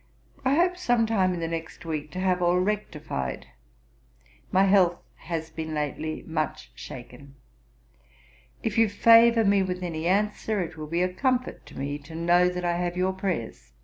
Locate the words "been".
5.51-5.75